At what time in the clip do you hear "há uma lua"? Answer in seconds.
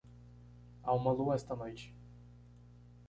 0.81-1.35